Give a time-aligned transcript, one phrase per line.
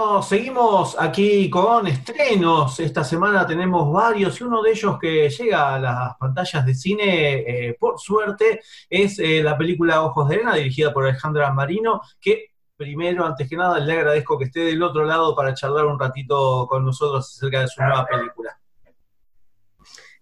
[0.00, 2.80] Bueno, seguimos aquí con estrenos.
[2.80, 7.34] Esta semana tenemos varios y uno de ellos que llega a las pantallas de cine,
[7.40, 12.46] eh, por suerte, es eh, la película Ojos de Arena, dirigida por Alejandra Marino, que
[12.76, 16.66] primero, antes que nada, le agradezco que esté del otro lado para charlar un ratito
[16.66, 18.58] con nosotros acerca de su nueva película.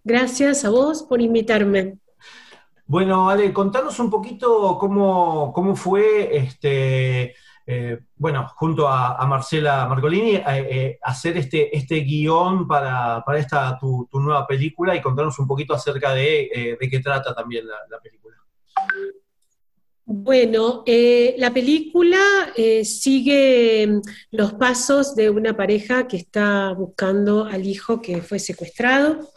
[0.03, 1.99] Gracias a vos por invitarme.
[2.85, 7.37] Bueno, Ale, contanos un poquito cómo, cómo fue este
[7.71, 14.09] eh, bueno, junto a, Marcela Marcolini, eh, eh, hacer este, este guion para, esta tu,
[14.11, 18.37] nueva película y contarnos un poquito acerca de, de qué trata también la, película.
[20.07, 22.19] Bueno, la película
[22.85, 29.29] sigue mm, los pasos de una pareja que está buscando al hijo que fue secuestrado.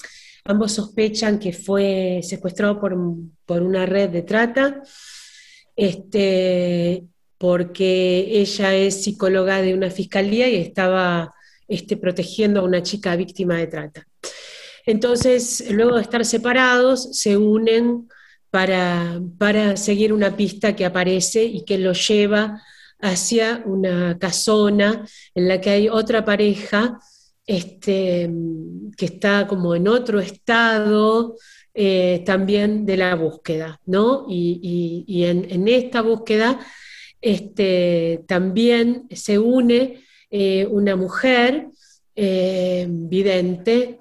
[0.46, 2.96] Ambos sospechan que fue secuestrado por,
[3.46, 4.82] por una red de trata.
[5.76, 7.11] Este,
[7.42, 11.34] porque ella es psicóloga de una fiscalía y estaba
[11.68, 14.06] este, protegiendo a una chica víctima de trata.
[14.86, 18.08] Entonces, luego de estar separados, se unen
[18.52, 22.62] para, para seguir una pista que aparece y que lo lleva
[23.00, 25.04] hacia una casona
[25.34, 27.00] en la que hay otra pareja
[27.48, 28.30] este,
[28.96, 31.38] que está como en otro estado
[31.74, 34.28] eh, también de la búsqueda, ¿no?
[34.30, 36.60] Y, en, en, esta búsqueda
[37.22, 41.68] este, también se une eh, una mujer
[42.16, 44.00] eh, vidente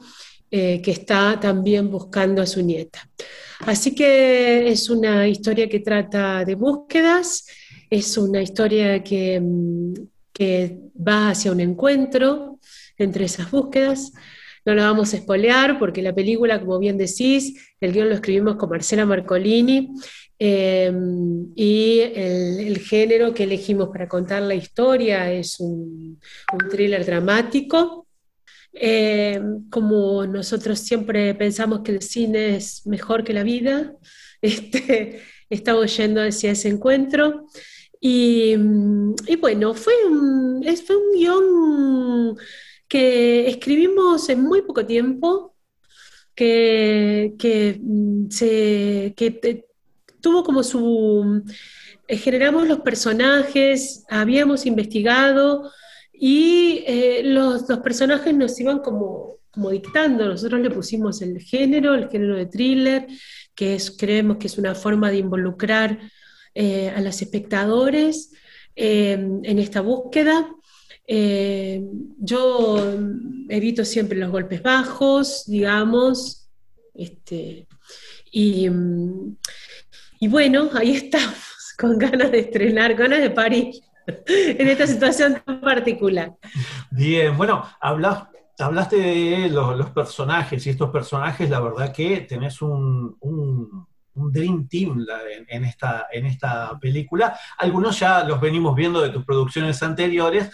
[0.50, 3.08] eh, que está también buscando a su nieta.
[3.60, 7.46] Así que es una historia que trata de búsquedas,
[7.90, 9.94] es una historia que, mm,
[10.32, 12.58] que va hacia un encuentro
[12.96, 14.12] entre esas búsquedas.
[14.64, 18.56] No la vamos a espolear porque la película, como bien decís, el guion lo escribimos
[18.56, 19.90] con Marcela Marcolini
[20.42, 26.18] Em, y el, género que elegimos para contar la historia es un,
[26.70, 28.06] thriller dramático.
[28.72, 33.94] Em, como nosotros siempre pensamos que el cine es mejor que la vida,
[34.42, 37.46] este, estamos yendo hacia ese encuentro.
[38.00, 38.56] Y,
[39.40, 42.36] bueno, fue un, fue un guion
[42.88, 45.54] que escribimos en muy poco tiempo,
[46.34, 49.69] que, mm, se, que
[50.20, 51.42] tuvo como su...
[52.08, 55.70] Eh, generamos los personajes, habíamos investigado
[56.12, 60.26] y eh, los, personajes nos iban como, como dictando.
[60.26, 63.06] Nosotros le pusimos el género, el género de thriller,
[63.54, 65.98] que es, creemos que es una forma de involucrar
[66.54, 68.32] eh, a los espectadores
[68.76, 70.48] en esta búsqueda.
[71.06, 72.94] yo
[73.48, 76.48] evito siempre los golpes bajos, digamos,
[76.94, 77.66] este,
[78.30, 79.36] y, mm,
[80.20, 83.80] y bueno, ahí estamos, con ganas de estrenar, ganas de París,
[84.26, 86.34] en esta situación tan particular.
[86.90, 93.16] Bien, bueno, hablaste de los, personajes, y estos personajes, la verdad que tenés un,
[94.12, 95.06] Dream Team
[95.48, 97.38] en, esta, en esta película.
[97.56, 100.50] Algunos ya los venimos viendo de tus producciones anteriores,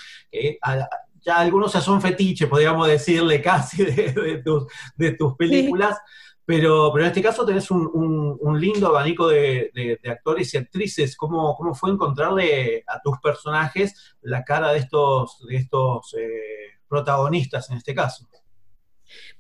[1.27, 5.99] ya algunos ya son fetiches, podríamos decirle casi, de, tus, películas.
[6.47, 11.17] Pero, pero en este caso tenés un, lindo abanico de, actores y actrices.
[11.17, 17.69] ¿Cómo, ¿Cómo, fue encontrarle a tus personajes la cara de estos, de estos eh, protagonistas
[17.71, 18.29] en este caso?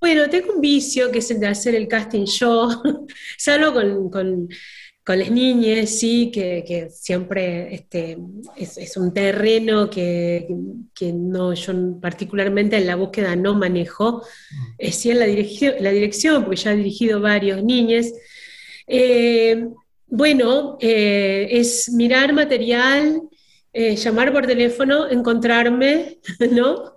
[0.00, 2.69] Bueno, tengo un vicio que es el de hacer el casting yo.
[3.38, 4.49] Salgo con con
[5.15, 8.19] las niñas, sí, que, siempre este,
[8.56, 10.49] es, un terreno que,
[11.15, 14.23] no, yo particularmente en la búsqueda no manejo,
[14.81, 14.91] mm.
[14.91, 18.06] sí en la dirección, la dirección, porque ya he dirigido varios niños.
[18.88, 19.69] Eh,
[20.08, 23.23] bueno, eh, es mirar material,
[23.78, 26.17] eh, llamar por teléfono, encontrarme
[26.50, 26.94] ¿no?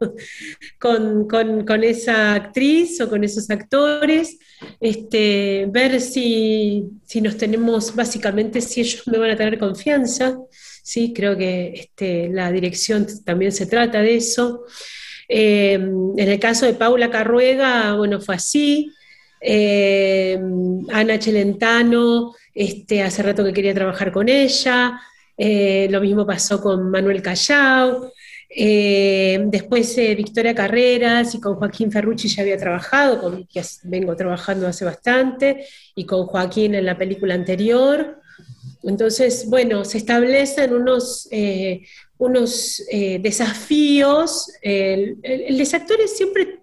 [0.80, 4.40] con, esa actriz o con esos actores,
[4.80, 6.86] este, ver si,
[7.16, 10.40] nos tenemos, básicamente, si ellos me van a tener confianza.
[10.82, 11.12] ¿sí?
[11.14, 14.64] Creo que este, la dirección también se trata de eso.
[15.28, 18.90] Eh, en el caso de Paula Carruega, bueno, fue así.
[19.42, 20.40] Eh,
[20.94, 25.02] Ana Chelentano, este, hace rato que quería trabajar con ella.
[25.42, 28.12] Eh, lo mismo pasó con Manuel Callao.
[28.50, 34.16] Eh, después eh, Victoria Carreras y con Joaquín Ferrucci ya había trabajado, con que vengo
[34.18, 35.66] trabajando hace bastante,
[35.96, 38.20] y con Joaquín en la película anterior.
[38.84, 41.84] Entonces, bueno, se establecen unos, eh,
[42.18, 42.84] unos
[43.22, 44.52] desafíos.
[44.62, 46.60] El, el, los actores siempre,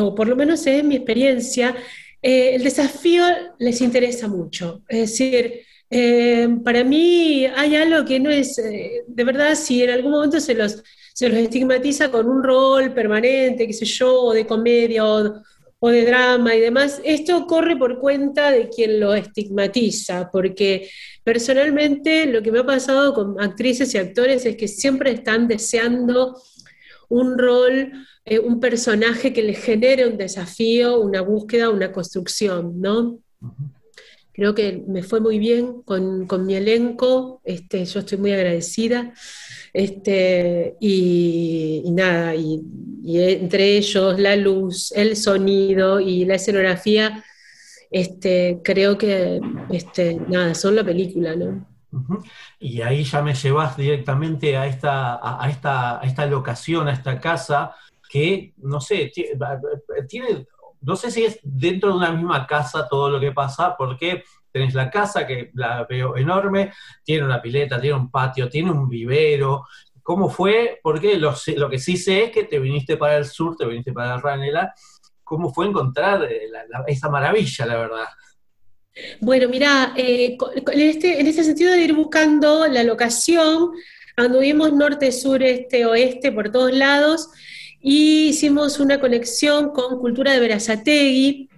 [0.00, 1.76] o por lo menos es mi experiencia,
[2.20, 3.24] el desafío
[3.58, 4.82] les interesa mucho.
[4.88, 9.90] Es decir, eh, para mí hay algo que no es, eh, de verdad, si en
[9.90, 10.82] algún momento se los,
[11.12, 15.42] se los estigmatiza con un rol permanente, qué sé yo, o de comedia o,
[15.88, 20.88] de drama y demás, esto corre por cuenta de quien lo estigmatiza, porque
[21.24, 26.40] personalmente lo que me ha pasado con actrices y actores es que siempre están deseando
[27.08, 27.92] un rol,
[28.24, 33.18] eh, un personaje que les genere un desafío, una búsqueda, una construcción, ¿no?
[34.32, 39.12] Creo que me fue muy bien con, mi elenco, este, yo estoy muy agradecida.
[39.72, 42.62] Este, y, nada, y,
[43.04, 47.24] entre ellos la luz, el sonido y la escenografía,
[47.90, 49.40] este, creo que
[49.70, 51.66] este, nada, son la película, ¿no?
[52.60, 57.18] Y ahí ya me llevas directamente a esta, a, esta, a esta locación, a esta
[57.20, 57.74] casa,
[58.08, 59.12] que, no sé,
[60.08, 60.46] tiene
[60.80, 64.74] no sé si es dentro de una misma casa todo lo que pasa, porque tenés
[64.74, 66.72] la casa que la veo enorme,
[67.04, 69.64] tiene una pileta, tiene un patio, tiene un vivero.
[70.02, 70.80] ¿Cómo fue?
[70.82, 73.92] Porque lo, lo que sí sé es que te viniste para el sur, te viniste
[73.92, 74.74] para Ranela.
[75.22, 76.48] ¿Cómo fue encontrar eh,
[76.88, 78.06] esa maravilla, la verdad?
[79.20, 80.36] Bueno, mira, eh,
[80.72, 83.70] en, este, en este sentido de ir buscando la locación,
[84.16, 87.30] anduvimos norte, sur, este, oeste, por todos lados,
[87.80, 91.48] y hicimos una conexión con Cultura de Verazategui,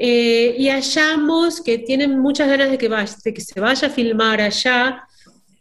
[0.00, 5.02] eh, y hallamos que tienen muchas ganas de que, se vaya a filmar allá.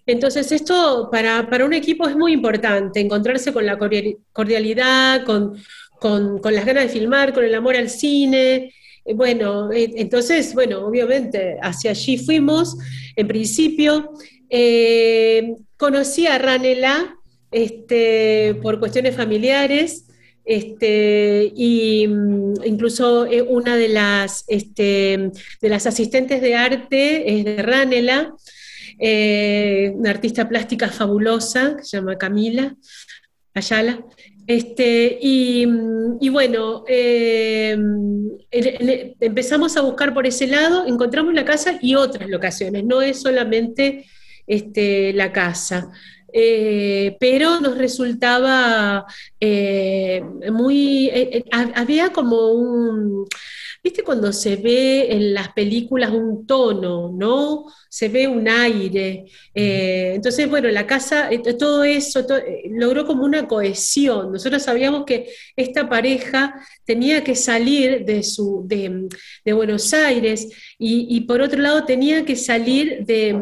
[0.06, 5.58] Entonces esto para, para, un equipo es muy importante, encontrarse con la cordialidad, con,
[6.00, 8.74] con, con las ganas de filmar, con el amor al cine.
[9.04, 12.78] Eh, bueno, eh, entonces, bueno, obviamente hacia allí fuimos.
[13.16, 14.14] En principio,
[15.78, 17.17] conocí a Ranela
[17.52, 20.06] este, por cuestiones familiares.
[20.46, 27.44] Este, y mm, incluso eh, una de las, este, de las asistentes de arte es
[27.44, 28.34] de Ranela,
[28.98, 32.76] eh, una artista plástica fabulosa que se llama Camila
[33.54, 34.00] Ayala.
[34.48, 37.78] Este, y, mm, bueno, eh,
[39.20, 44.06] empezamos a buscar por ese lado, encontramos la casa y otras locaciones, no es solamente
[44.48, 45.92] este, la casa.
[46.34, 49.06] Eh, pero nos resultaba
[49.40, 50.22] eh,
[50.52, 51.10] muy...
[51.14, 53.28] Eh, había como un...
[53.84, 57.66] ¿Viste cuando se ve en las películas un tono, ¿no?
[57.90, 59.26] Se ve un aire.
[59.54, 62.26] entonces, bueno, la casa, todo eso
[62.72, 64.34] logró como una cohesión.
[64.34, 66.56] Nosotros sabíamos que esta pareja
[66.88, 69.10] tenía que salir de, su, de,
[69.54, 70.48] Buenos Aires
[70.80, 73.40] y, por otro lado tenía que salir de,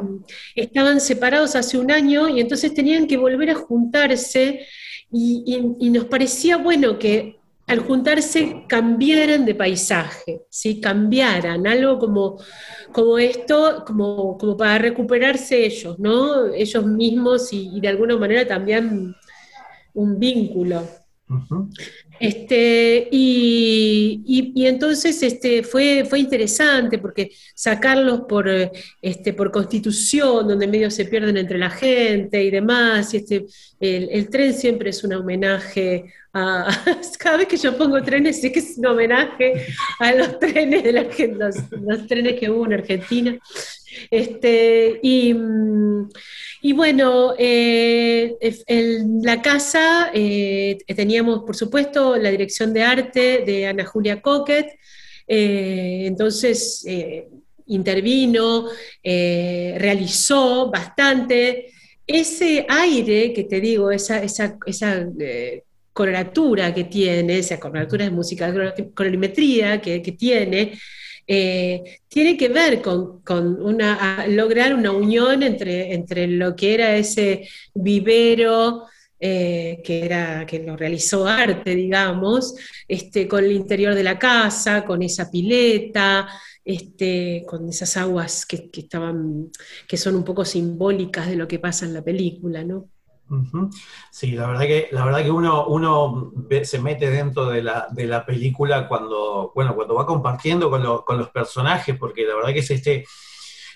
[0.56, 4.66] estaban separados hace un año y entonces tenían que volver a juntarse
[5.12, 7.38] y, nos parecía bueno que
[7.68, 10.82] al juntarse cambiaran de paisaje, ¿sí?
[10.82, 12.40] cambiaran, algo como,
[12.92, 16.52] como esto, como, como para recuperarse ellos, ¿no?
[16.54, 19.16] ellos mismos y, de alguna manera también
[19.94, 21.05] un vínculo.
[22.20, 28.48] Este, y, entonces este, fue, fue interesante porque sacarlos por,
[29.02, 33.46] este, por constitución, donde medio se pierden entre la gente y demás, y este,
[33.80, 36.68] el, tren siempre es un homenaje a,
[37.20, 39.66] cada vez que yo pongo trenes, sé que es un homenaje
[40.00, 43.40] a los trenes de la, los, los trenes que hubo en Argentina.
[44.10, 46.10] Este, y, mm,
[46.66, 53.68] y bueno, eh, en la casa eh, teníamos, por supuesto, la dirección de arte de
[53.68, 54.68] Ana Julia Coquet,
[55.28, 56.84] eh, entonces
[57.68, 58.68] intervino,
[59.04, 61.68] realizó bastante.
[62.08, 65.08] Ese aire que te digo, esa, esa, esa
[65.94, 68.52] coloratura que tiene, esa coloratura de música,
[68.96, 70.80] colorimetría que tiene,
[71.28, 73.22] eh, tiene que ver con,
[73.62, 78.86] una, lograr una unión entre, entre lo que era ese vivero
[79.20, 82.56] eh, que, era, que lo realizó arte, digamos,
[82.88, 86.28] este, con el interior de la casa, con esa pileta,
[86.64, 89.52] este, con esas aguas que, que, estaban,
[89.88, 92.90] que son un poco simbólicas de lo que pasa en la película, ¿no?
[94.12, 96.32] Sí, la verdad que, la verdad que uno, uno
[96.64, 101.30] se mete dentro de la, de la película cuando, bueno, cuando va compartiendo con, los
[101.30, 103.06] personajes, porque la verdad que es este,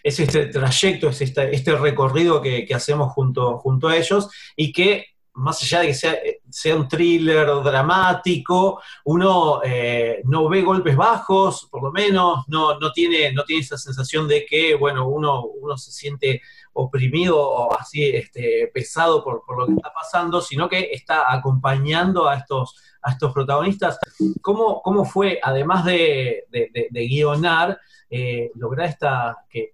[0.03, 5.61] este trayecto, es este, este recorrido que, hacemos junto, junto a ellos y que más
[5.63, 6.17] allá de que sea,
[6.49, 12.91] sea un thriller dramático, uno eh, no ve golpes bajos, por lo menos, no, no,
[12.91, 16.41] tiene, no tiene esa sensación de que, bueno, uno, uno se siente
[16.73, 22.35] oprimido o así este, pesado por, lo que está pasando, sino que está acompañando a
[22.35, 23.97] estos, a estos protagonistas.
[24.41, 26.45] ¿Cómo, cómo fue, además de,
[26.91, 29.71] guionar, eh, lograr esta, que,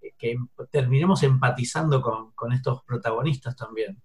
[0.71, 4.01] terminemos empatizando con, estos protagonistas también?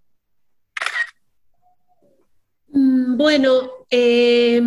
[2.68, 4.62] Mm, bueno, eh,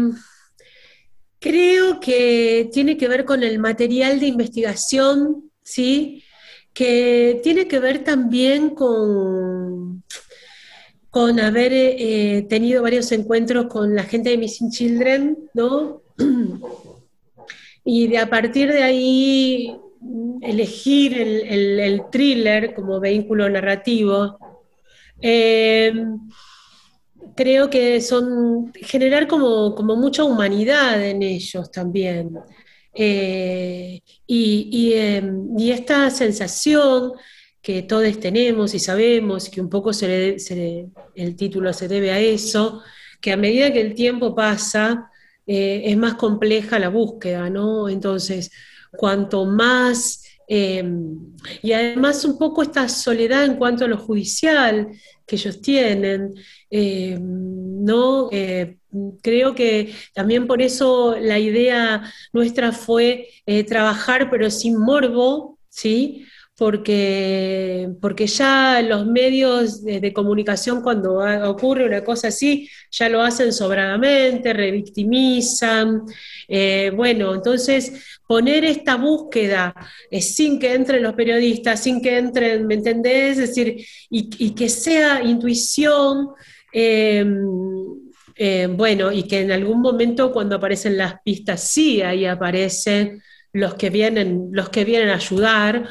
[1.40, 6.23] creo que tiene que ver con el material de investigación, ¿sí?
[6.74, 10.04] Que tiene que ver también con,
[11.10, 16.02] con haber eh, tenido varios encuentros con la gente de Missing Children, ¿no?
[17.86, 19.76] Y de a partir de ahí
[20.42, 24.38] elegir el, thriller como vehículo narrativo.
[25.20, 26.20] Em,
[27.36, 32.38] creo que son generar como, como mucha humanidad en ellos también.
[32.94, 37.14] Eh, em, y, esta sensación
[37.62, 39.92] que todos tenemos y sabemos, que un poco
[41.16, 42.82] el título se debe a eso,
[43.22, 45.10] que a medida que el tiempo pasa,
[45.48, 47.90] eh, es más compleja la búsqueda, ¿no?
[47.90, 48.52] Entonces,
[48.92, 51.18] cuanto más, em,
[51.62, 54.90] y además un poco esta soledad en cuanto a lo judicial
[55.26, 56.34] que ellos tienen,
[56.70, 58.30] em, ¿no?
[59.22, 66.26] Creo que también por eso la idea nuestra fue eh, trabajar pero sin morbo, ¿sí?
[66.56, 71.18] Porque, porque ya los medios de, comunicación cuando
[71.50, 76.04] ocurre una cosa así, ya lo hacen sobradamente, revictimizan.
[76.48, 79.74] Eh, bueno, entonces poner esta búsqueda
[80.12, 83.40] eh, sin que entren los periodistas, sin que entren, ¿me entendés?
[83.40, 86.30] Es decir, y, que sea intuición.
[88.76, 93.22] Bueno, y que en algún momento cuando aparecen las pistas, sí, ahí aparecen
[93.54, 95.88] los que vienen, los que vienen a ayudar.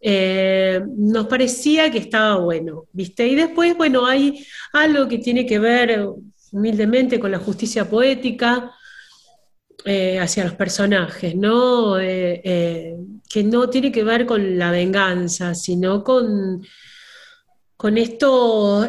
[0.00, 3.26] Eh, nos parecía que estaba bueno, ¿viste?
[3.28, 6.08] Y después, bueno, hay algo que tiene que ver
[6.50, 8.72] humildemente con la justicia poética
[9.84, 11.96] eh, hacia los personajes, ¿no?
[11.96, 16.62] que no tiene que ver con la venganza, sino con,
[17.76, 18.88] con esto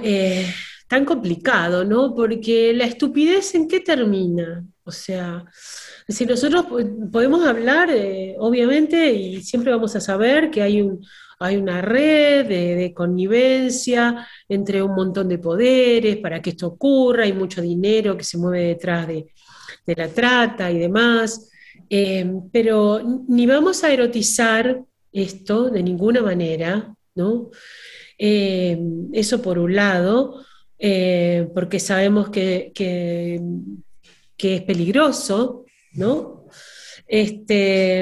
[0.93, 2.13] tan complicado, ¿no?
[2.13, 4.63] Porque la estupidez en qué termina.
[4.83, 5.43] O sea,
[6.07, 6.67] si nosotros
[7.11, 11.03] podemos hablar, eh, obviamente, y siempre vamos a saber que hay, un,
[11.39, 17.33] hay una red de, connivencia entre un montón de poderes para que esto ocurra, hay
[17.33, 19.25] mucho dinero que se mueve detrás de,
[19.95, 21.49] la trata y demás,
[21.89, 24.79] eh, pero ni vamos a erotizar
[25.11, 27.49] esto de ninguna manera, ¿no?
[28.15, 28.77] Eh,
[29.11, 30.45] eso por un lado.
[30.85, 32.73] Eh, porque sabemos que,
[34.37, 35.63] es peligroso,
[35.93, 36.49] ¿no?
[37.07, 38.01] Este,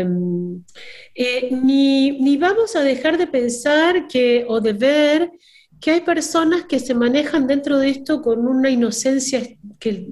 [1.13, 5.31] eh, ni, vamos a dejar de pensar que, o de ver
[5.79, 9.43] que hay personas que se manejan dentro de esto con una inocencia
[9.77, 10.07] que,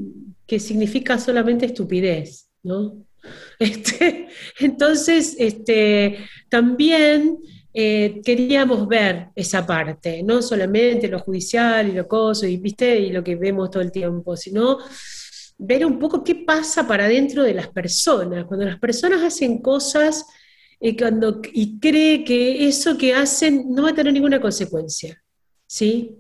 [0.60, 3.04] significa solamente estupidez, ¿no?
[3.60, 4.28] Este,
[4.60, 6.18] entonces, este,
[6.50, 7.40] también
[7.74, 12.98] eh, queríamos ver esa parte, no solamente lo judicial y lo coso, y, ¿viste?
[13.00, 14.80] y lo que vemos todo el tiempo, sino
[15.58, 20.26] ver un poco qué pasa para dentro de las personas, cuando las personas hacen cosas
[20.80, 25.22] y, cuando, y cree que eso que hacen no va a tener ninguna consecuencia,
[25.68, 26.16] ¿sí?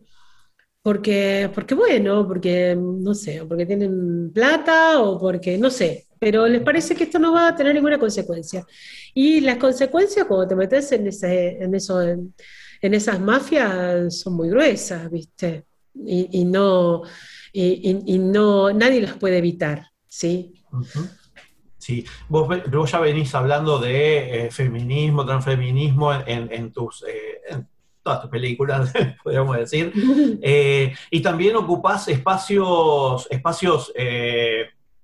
[0.82, 6.62] Porque, porque bueno, porque no sé, porque tienen plata o porque no sé, pero les
[6.62, 8.66] parece que esto no va a tener ninguna consecuencia.
[9.14, 12.34] Y las consecuencias cuando te metes en, ese, en, eso, en,
[12.82, 15.66] esas mafias son muy gruesas, ¿viste?
[16.06, 17.04] Y, no,
[17.52, 20.54] y, no, nadie las puede evitar, ¿sí?
[21.78, 27.04] Sí, vos, ya venís hablando de eh, feminismo, transfeminismo en, tus...
[27.08, 27.64] Eh,
[28.02, 29.92] todas tus películas, podríamos decir,
[30.42, 33.92] eh, y también ocupás espacios, espacios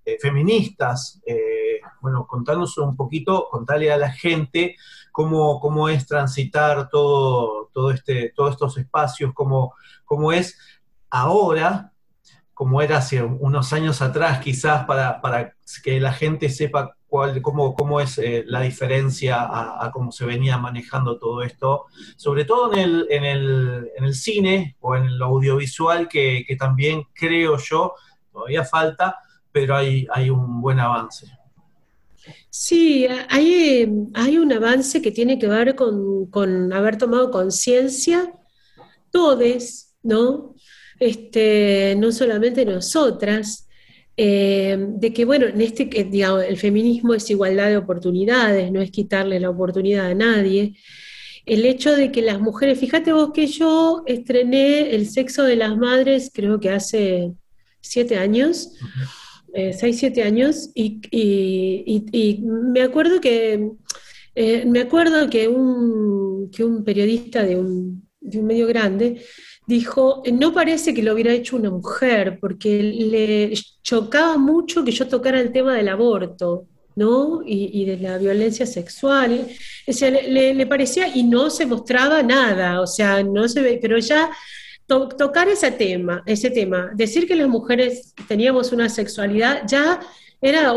[0.05, 1.19] eh, feministas.
[1.25, 4.75] Eh, bueno, contanos un poquito, contarle a la gente
[5.11, 9.73] cómo, cómo es transitar todo, todo este, todos estos espacios, cómo,
[10.05, 10.57] cómo es
[11.09, 11.93] ahora,
[12.53, 17.99] como era hace unos años atrás, quizás para, que la gente sepa cuál, cómo, cómo
[17.99, 21.85] es eh, la diferencia a, cómo se venía manejando todo esto,
[22.15, 26.55] sobre todo en el, en el, en el cine o en lo audiovisual, que, que
[26.55, 27.95] también creo yo,
[28.31, 29.17] todavía falta,
[29.55, 31.27] pero hay, hay un buen avance.
[32.49, 38.33] Sí, hay, hay un avance que tiene que ver con, haber tomado conciencia,
[39.11, 40.55] todos, ¿no?
[40.99, 43.69] este, no solamente nosotras,
[44.17, 48.91] eh, de que, bueno, en este, digamos, el feminismo es igualdad de oportunidades, no es
[48.91, 50.75] quitarle la oportunidad a nadie.
[51.45, 55.77] El hecho de que las mujeres, fíjate vos que yo estrené El sexo de las
[55.77, 57.31] madres, creo que hace
[57.79, 58.73] siete años,
[59.57, 60.99] eh, seis, siete años, y,
[62.43, 63.71] me acuerdo que,
[64.35, 68.05] eh, me acuerdo que un, que un periodista de un,
[68.43, 69.21] medio grande
[69.65, 75.07] dijo, no parece que lo hubiera hecho una mujer, porque le chocaba mucho que yo
[75.07, 77.41] tocara el tema del aborto, ¿no?
[77.45, 79.47] Y, de la violencia sexual.
[79.87, 83.97] O sea, le, parecía y no se mostraba nada, o sea, no se ve, pero
[83.99, 84.29] ya
[84.87, 89.99] tocar ese tema, ese tema, decir que las mujeres teníamos una sexualidad, ya
[90.41, 90.73] era,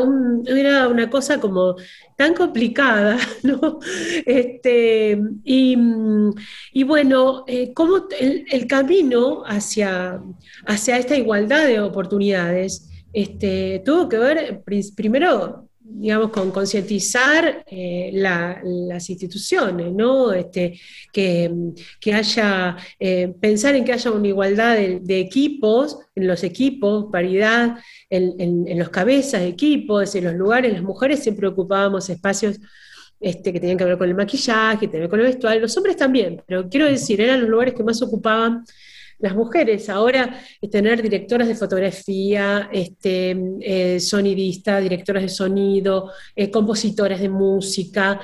[0.46, 1.76] era una cosa como
[2.16, 3.78] tan complicada, ¿no?
[4.24, 10.20] Este, y, bueno, eh, como el, camino hacia,
[10.66, 14.62] hacia esta igualdad de oportunidades este, tuvo que ver
[14.96, 20.32] primero digamos, con concientizar eh, las instituciones, ¿no?
[20.32, 20.78] Este,
[21.12, 21.50] que,
[22.12, 27.78] haya, eh, pensar en que haya una igualdad de, equipos, en los equipos, paridad,
[28.10, 32.60] en, los cabezas de equipos, en los lugares, las mujeres siempre ocupábamos espacios
[33.20, 35.96] este, que tenían que ver con el maquillaje, que que con el vestuario, los hombres
[35.96, 38.64] también, pero quiero decir, eran los lugares que más ocupaban
[39.18, 39.88] las mujeres.
[39.88, 47.28] Ahora eh, tener directoras de fotografía, este, eh, sonidistas, directoras de sonido, eh, compositoras de
[47.28, 48.20] música.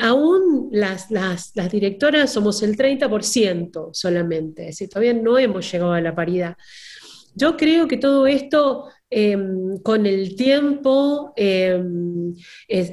[0.00, 6.00] aún las, las, directoras somos el 30% solamente, es decir, todavía no hemos llegado a
[6.00, 6.56] la paridad.
[7.34, 12.34] Yo creo que todo esto em, con el tiempo em,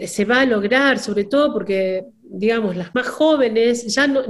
[0.07, 4.21] se va a lograr, sobre todo porque digamos, las más jóvenes ya no,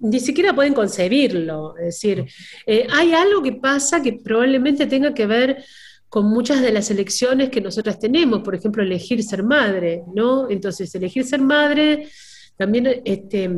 [0.00, 1.76] ni siquiera pueden concebirlo.
[1.78, 2.26] Es decir,
[2.66, 5.64] eh, hay algo que pasa que probablemente tenga que ver
[6.08, 10.50] con muchas de las elecciones que nosotras tenemos, por ejemplo, elegir ser madre, ¿no?
[10.50, 12.08] Entonces, elegir ser madre
[12.56, 13.50] también este,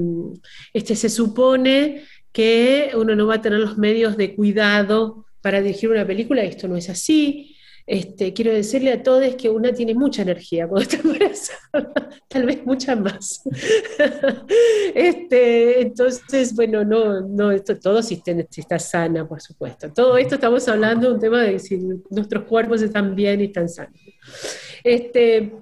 [0.72, 5.90] este, se supone que uno no va a tener los medios de cuidado para dirigir
[5.90, 7.55] una película, y esto no es así.
[7.86, 12.66] Este, quiero decirle a todos que una tiene mucha energía cuando está embarazada, tal vez
[12.66, 13.42] mucha más.
[14.94, 18.20] este, entonces, bueno, no, no, todo si,
[18.56, 19.92] está sana, por supuesto.
[19.92, 21.78] Todo esto estamos hablando de un tema de si
[22.10, 24.00] nuestros cuerpos están bien y están sanos.
[24.82, 25.52] Este,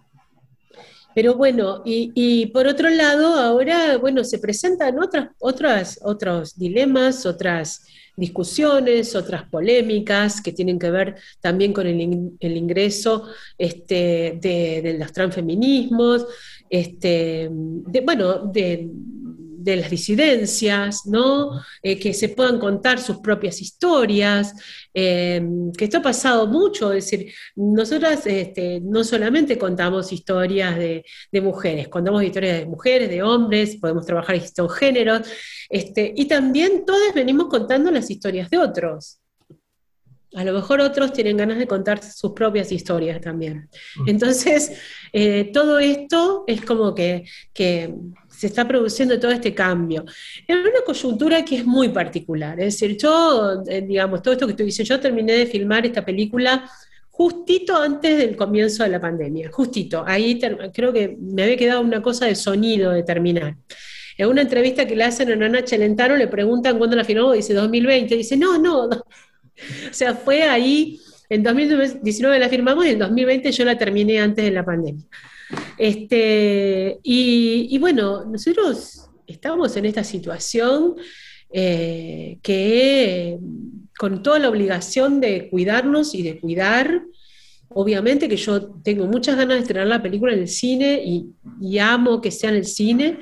[1.15, 7.27] pero bueno, y, y, por otro lado, ahora, bueno, se presentan otras, otras, otros dilemas,
[7.27, 7.85] otras
[8.17, 12.01] discusiones, otras polémicas que tienen que ver también con el,
[12.41, 16.27] ingreso este, de, los transfeminismos,
[16.71, 18.89] este, bueno, de,
[19.65, 21.63] las disidencias, ¿no?
[21.83, 24.55] Eh, que se puedan contar sus propias historias,
[24.93, 25.43] eh,
[25.77, 31.05] que esto ha pasado mucho, es decir, nosotras este, no solamente contamos historias de,
[31.43, 35.23] mujeres, contamos historias de mujeres, de hombres, podemos trabajar distintos géneros,
[35.69, 39.21] este, y también todas venimos contando las historias de otros.
[40.35, 43.69] A lo mejor otros tienen ganas de contar sus propias historias también.
[43.97, 44.09] Mm.
[44.09, 44.73] Entonces,
[45.13, 47.95] eh, todo esto es como que, que
[48.37, 50.05] se está produciendo todo este cambio.
[50.47, 54.55] En una coyuntura que es muy particular, es decir, yo, eh, digamos, todo esto que
[54.55, 56.69] tú dices, yo terminé de filmar esta película
[57.11, 60.41] justito antes del comienzo de la pandemia, justito, ahí
[60.73, 63.57] creo que me había quedado una cosa de sonido de terminar.
[64.17, 67.55] En una entrevista que le hacen a Ana Chelentano, le preguntan cuándo la filmó, dice
[67.55, 68.87] 2020, dice, no, no.
[68.89, 74.45] o sea, fue ahí, en 2019 la firmamos y en 2020 yo la terminé antes
[74.45, 75.05] de la pandemia.
[75.79, 80.97] Este, y, bueno, nosotros estamos en esta situación
[81.53, 83.39] eh, que
[83.99, 87.03] con toda la obligación de cuidarnos y de cuidar,
[87.69, 91.27] obviamente que yo tengo muchas ganas de estrenar la película en el cine y,
[91.61, 93.19] y amo que sea en el cine,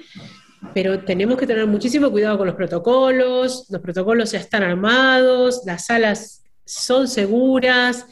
[0.74, 5.86] pero tenemos que tener muchísimo cuidado con los protocolos, los protocolos ya están armados, las
[5.86, 8.06] salas son seguras,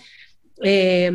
[0.62, 1.12] eh,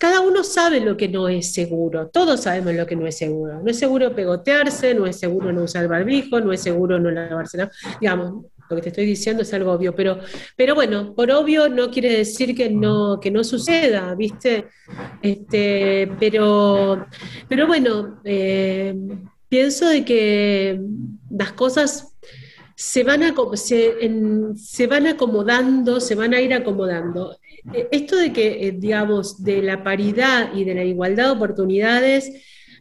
[0.00, 3.60] cada uno sabe lo que no es seguro, todos sabemos lo que no es seguro.
[3.62, 7.58] No es seguro pegotearse, no es seguro no usar barbijo, no es seguro no lavarse
[7.58, 7.70] la...
[8.00, 10.18] Digamos, lo que te estoy diciendo es algo obvio, pero,
[10.56, 14.68] pero bueno, por obvio no quiere decir que no, que no suceda, ¿viste?
[15.20, 17.06] Este, pero,
[17.46, 18.94] pero bueno, eh,
[19.50, 20.80] pienso de que
[21.28, 22.09] las cosas
[22.80, 27.36] se van, a, se van acomodando, se van a ir acomodando.
[27.74, 32.32] Eh, esto de que, eh, digamos, de la paridad y de la igualdad de oportunidades,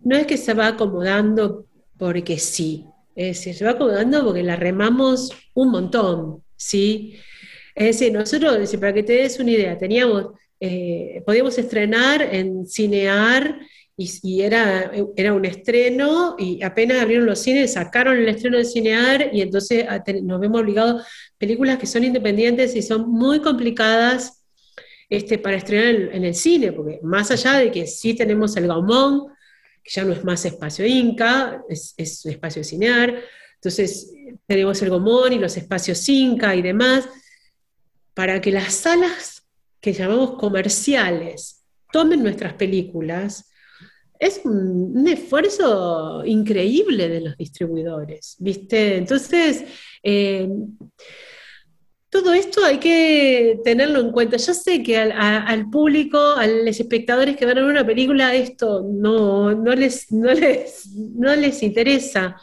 [0.06, 1.66] no es que se va acomodando
[1.98, 7.18] porque sí, es decir, se va acomodando porque la remamos un montón, ¿sí?
[7.76, 10.28] Es decir, nosotros, para que te des una idea, teníamos,
[10.62, 13.60] eh, podíamos estrenar en Cinear
[14.02, 19.30] y, era, era un estreno y apenas abrieron los cines, sacaron el estreno de Cinear
[19.34, 19.86] y entonces
[20.24, 21.06] nos vemos obligados
[21.38, 24.46] películas que son independientes y son muy complicadas
[25.10, 29.34] este, para estrenar en, el cine, porque más allá de que sí tenemos el Gaumont,
[29.84, 33.22] que ya no es más espacio Inca, es, es espacio Cinear,
[33.56, 34.14] entonces
[34.48, 37.10] tenemos el Gaumont y los espacios Inca y demás,
[38.14, 39.44] para que las salas
[39.82, 43.49] que llamamos comerciales tomen nuestras películas,
[44.20, 48.98] es un, esfuerzo increíble de los distribuidores, ¿viste?
[48.98, 49.64] Entonces,
[50.04, 50.50] eh,
[52.10, 54.36] todo esto hay que tenerlo en cuenta.
[54.36, 60.12] Yo sé que al, público, a los espectadores que van una película, esto no, les,
[60.12, 62.36] no, les, no les interesa,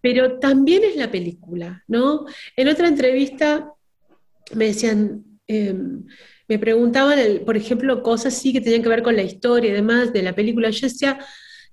[0.00, 2.26] pero también es la película, ¿no?
[2.56, 3.72] En otra entrevista
[4.54, 5.24] me decían...
[5.48, 6.04] Em,
[6.48, 10.12] me preguntaban, por ejemplo, cosas sí que tenían que ver con la historia y demás
[10.12, 10.70] de la película.
[10.70, 11.18] Yo decía,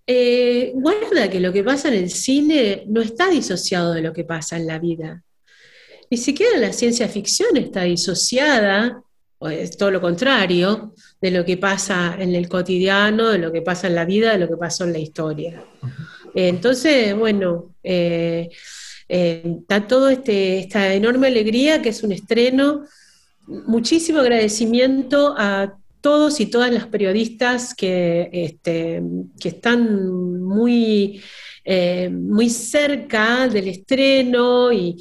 [0.07, 4.23] eh, guarda que lo que pasa en el cine no está disociado de lo que
[4.23, 5.23] pasa en la vida.
[6.09, 9.01] Ni siquiera la ciencia ficción está disociada,
[9.39, 13.61] o es todo lo contrario, de lo que pasa en el cotidiano, de lo que
[13.61, 15.63] pasa en la vida, de lo que pasó en la historia.
[16.35, 18.49] Entonces, bueno, eh,
[19.07, 22.85] eh, está todo este, esta enorme alegría que es un estreno
[23.47, 29.01] muchísimo agradecimiento a todos y todas las periodistas que, este,
[29.39, 31.21] que están muy,
[31.63, 34.97] eh, muy cerca del estreno y,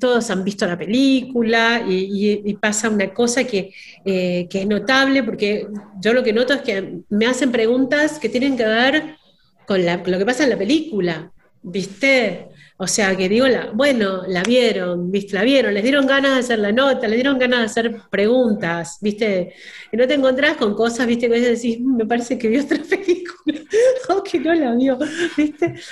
[0.00, 3.72] todos han visto la película y, pasa una cosa que,
[4.04, 5.68] eh, que, es notable porque
[6.00, 9.16] yo lo que noto es que me hacen preguntas que tienen que ver
[9.64, 12.48] con lo que pasa en la película, ¿viste?
[12.78, 15.34] O sea, que digo, bueno, la vieron, ¿viste?
[15.34, 18.98] La vieron, les dieron ganas de hacer la nota, les dieron ganas de hacer preguntas,
[19.00, 19.54] ¿viste?
[19.92, 21.28] Y no te encontrás con cosas, ¿viste?
[21.28, 23.60] Que decís, mm, me parece que vio otra película,
[24.08, 24.98] o que no la vio,
[25.36, 25.74] ¿viste?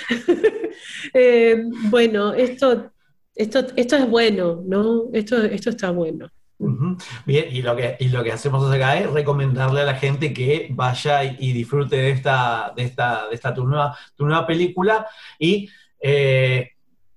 [1.13, 2.91] Eh, bueno, esto,
[3.35, 5.09] esto, esto es bueno, ¿no?
[5.13, 6.29] Esto, esto está bueno.
[7.25, 10.67] Bien, y lo, que, y lo que hacemos acá es recomendarle a la gente que
[10.71, 15.07] vaya y, disfrute de esta, de esta, de esta tu nueva, tu nueva película.
[15.39, 15.69] Y
[15.99, 16.71] eh,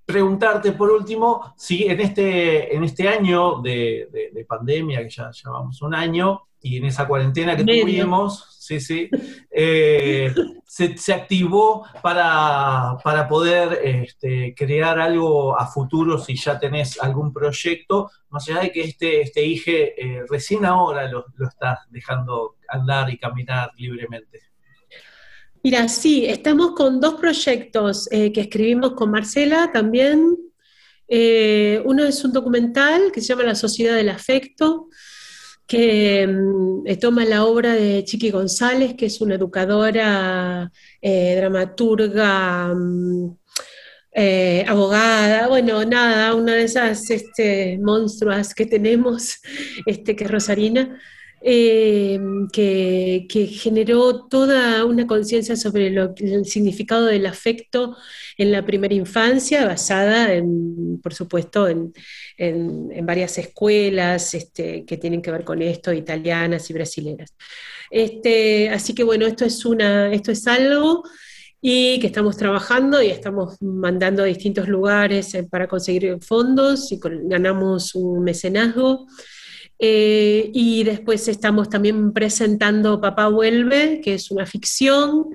[0.07, 5.95] preguntarte por último si en este, en este año de, pandemia, que ya llevamos un
[5.95, 9.11] año, y en esa cuarentena que tuvimos, sí, sí,
[9.51, 10.35] eh,
[10.67, 12.97] se, activó para,
[13.29, 18.81] poder este, crear algo a futuro si ya tenés algún proyecto, más allá de que
[18.81, 24.41] este, este IGE eh, recién ahora lo, lo estás dejando andar y caminar libremente.
[25.63, 30.39] Mira, sí, estamos con dos proyectos eh, que escribimos con Marcela también.
[31.07, 34.89] Uno es un documental que se llama La Sociedad del Afecto,
[35.67, 40.71] que mm, eh, toma la obra de Chiqui González, que es una educadora,
[41.03, 43.37] dramaturga, mm,
[44.67, 49.39] abogada, bueno, nada, una de esas este, monstruas que tenemos,
[49.87, 50.99] este, que es Rosarina.
[51.47, 52.19] Eh,
[52.51, 57.99] que, generó toda una conciencia sobre el significado del afecto
[58.39, 61.93] en la primera infancia, basada, en, por supuesto, en,
[63.05, 67.35] varias escuelas este, que tienen que ver con esto, italianas y brasileras.
[67.91, 71.03] Este, así que bueno, esto es, una, esto es algo
[71.61, 76.99] y que estamos trabajando y estamos mandando a distintos lugares eh, para conseguir fondos y
[77.03, 79.07] ganamos un mecenazgo.
[79.87, 85.27] Eh, y después estamos también presentando Papá Vuelve, que es una ficción,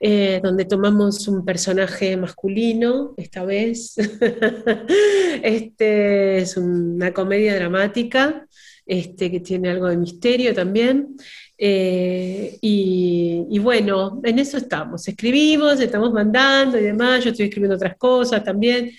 [0.00, 3.94] eh, donde tomamos un personaje masculino, esta vez.
[5.44, 8.48] este es una comedia dramática
[8.84, 11.16] este, que tiene algo de misterio también.
[11.56, 15.06] Eh, y, y, bueno, en eso estamos.
[15.06, 17.22] Escribimos, estamos mandando y demás.
[17.22, 18.90] Yo estoy escribiendo otras cosas también.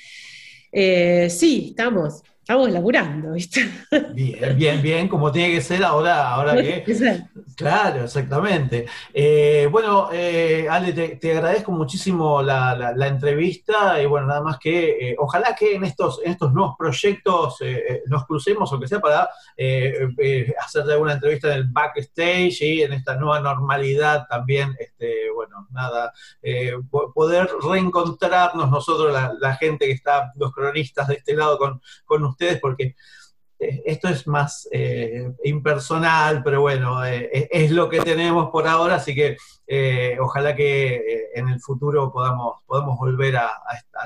[0.72, 3.72] sí, estamos estamos laburando, ¿viste?
[4.14, 6.84] Bien, bien, bien, como tiene que ser ahora, ahora que.
[7.56, 8.88] Claro, exactamente.
[9.14, 15.16] Eh, bueno, eh, Ale, te, agradezco muchísimo la, entrevista y bueno, nada más que eh,
[15.20, 17.60] ojalá que en estos, en estos nuevos proyectos
[18.08, 19.30] nos crucemos, aunque sea para
[20.60, 26.12] hacerte alguna entrevista en el backstage y en esta nueva normalidad también, este, bueno, nada,
[27.14, 32.60] poder reencontrarnos nosotros, la, gente que está, los cronistas de este lado con, con ustedes
[32.60, 32.96] porque
[33.64, 38.96] eh, esto es más eh, impersonal, pero bueno, eh, es lo que tenemos por ahora,
[38.96, 39.38] así que
[40.20, 43.52] ojalá que en el futuro podamos, podamos volver a,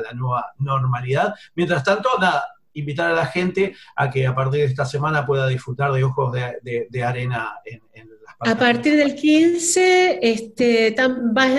[0.02, 1.34] la nueva normalidad.
[1.56, 5.48] Mientras tanto, nada, invitar a la gente a que a partir de esta semana pueda
[5.48, 7.82] disfrutar de Ojos de, Arena en,
[8.40, 10.96] las A partir del 15 este,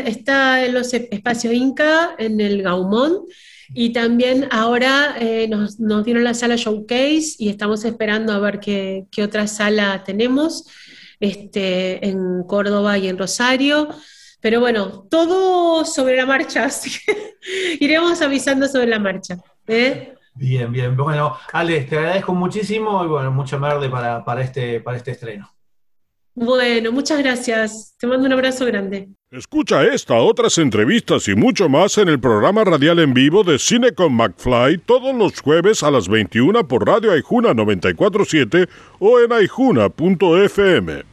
[0.07, 3.29] está en los espacios Inca, en el Gaumont,
[3.75, 8.61] y también ahora eh, nos, nos, dieron la sala Showcase y estamos esperando a ver
[8.61, 10.67] qué, qué otra sala tenemos
[11.21, 13.89] este, en Córdoba y en Rosario.
[14.41, 17.37] Pero bueno, todo sobre la marcha, así que
[17.81, 19.37] iremos avisando sobre la marcha.
[19.67, 20.15] ¿eh?
[20.35, 20.97] Bien, bien.
[20.97, 25.51] Bueno, Alex, te agradezco muchísimo y bueno, mucha verde para, para, este, para este estreno.
[26.41, 27.97] Bueno, muchas gracias.
[27.99, 29.09] Te mando un abrazo grande.
[29.33, 33.93] Escucha esta, otras entrevistas y mucho más en el programa radial en vivo de Cine
[33.93, 38.69] con McFly todos los jueves a las 21 por Radio Aijuna 947
[39.01, 41.09] o en aijuna.fm.